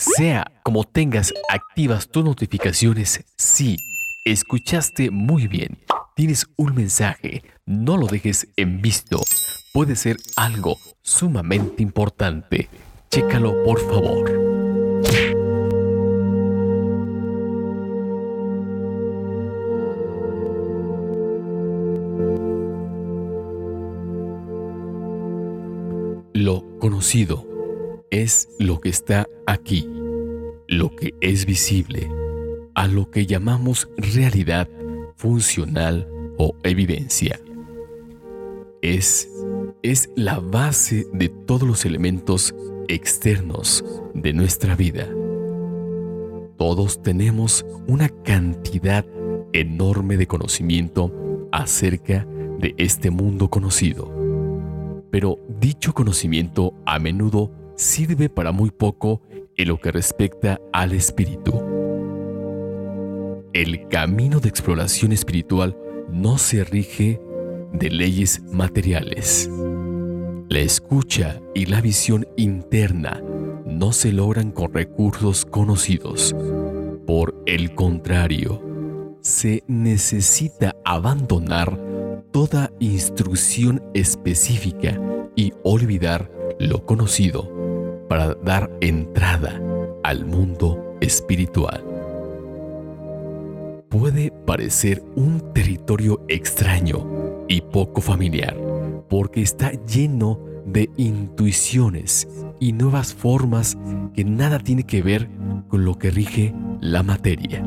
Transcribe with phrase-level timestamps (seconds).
[0.00, 3.76] Sea como tengas activas tus notificaciones, sí,
[4.24, 5.78] escuchaste muy bien.
[6.16, 9.20] Tienes un mensaje, no lo dejes en visto.
[9.74, 12.70] Puede ser algo sumamente importante.
[13.10, 14.30] Chécalo por favor.
[26.32, 27.49] Lo conocido
[28.10, 29.88] es lo que está aquí,
[30.66, 32.10] lo que es visible,
[32.74, 34.68] a lo que llamamos realidad
[35.16, 37.40] funcional o evidencia.
[38.82, 39.28] Es,
[39.82, 42.54] es la base de todos los elementos
[42.88, 45.08] externos de nuestra vida.
[46.56, 49.06] Todos tenemos una cantidad
[49.52, 52.26] enorme de conocimiento acerca
[52.58, 54.10] de este mundo conocido.
[55.10, 59.22] Pero dicho conocimiento a menudo sirve para muy poco
[59.56, 61.52] en lo que respecta al espíritu.
[63.54, 65.76] El camino de exploración espiritual
[66.12, 67.20] no se rige
[67.72, 69.48] de leyes materiales.
[70.48, 73.22] La escucha y la visión interna
[73.64, 76.34] no se logran con recursos conocidos.
[77.06, 81.80] Por el contrario, se necesita abandonar
[82.30, 85.00] toda instrucción específica
[85.34, 87.59] y olvidar lo conocido
[88.10, 89.62] para dar entrada
[90.02, 91.80] al mundo espiritual.
[93.88, 97.06] Puede parecer un territorio extraño
[97.46, 98.56] y poco familiar
[99.08, 102.26] porque está lleno de intuiciones
[102.58, 103.78] y nuevas formas
[104.12, 105.28] que nada tiene que ver
[105.68, 107.64] con lo que rige la materia.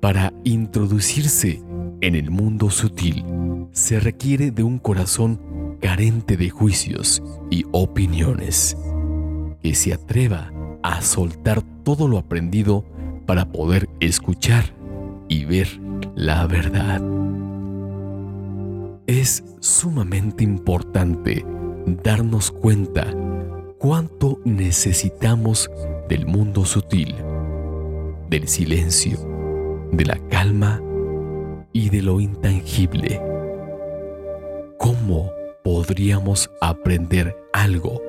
[0.00, 1.62] Para introducirse
[2.02, 3.24] en el mundo sutil
[3.72, 5.40] se requiere de un corazón
[5.82, 8.78] carente de juicios y opiniones,
[9.60, 10.50] que se atreva
[10.82, 12.84] a soltar todo lo aprendido
[13.26, 14.64] para poder escuchar
[15.28, 15.68] y ver
[16.14, 17.02] la verdad.
[19.06, 21.44] Es sumamente importante
[22.04, 23.06] darnos cuenta
[23.78, 25.68] cuánto necesitamos
[26.08, 27.16] del mundo sutil,
[28.30, 29.18] del silencio,
[29.90, 30.80] de la calma
[31.72, 33.20] y de lo intangible.
[34.78, 35.30] ¿Cómo
[35.62, 38.00] podríamos aprender algo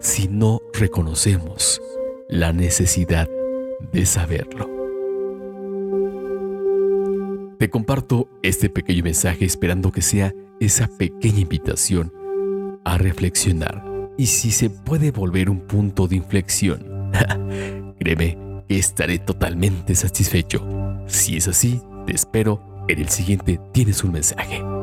[0.00, 1.80] si no reconocemos
[2.28, 3.28] la necesidad
[3.92, 4.70] de saberlo.
[7.58, 12.12] Te comparto este pequeño mensaje esperando que sea esa pequeña invitación
[12.84, 13.84] a reflexionar
[14.16, 17.10] y si se puede volver un punto de inflexión.
[17.98, 20.66] Créeme que estaré totalmente satisfecho.
[21.06, 24.73] Si es así, te espero en el siguiente Tienes un mensaje.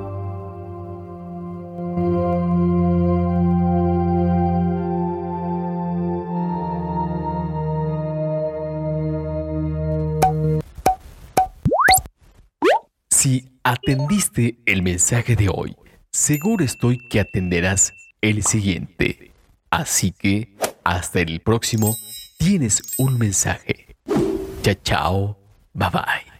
[13.21, 15.75] Si atendiste el mensaje de hoy,
[16.09, 19.31] seguro estoy que atenderás el siguiente.
[19.69, 21.95] Así que, hasta el próximo,
[22.39, 23.95] tienes un mensaje.
[24.63, 25.37] Chao, chao,
[25.75, 26.30] bye bye.